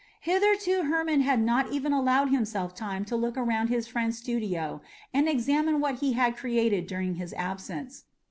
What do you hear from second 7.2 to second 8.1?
his absence.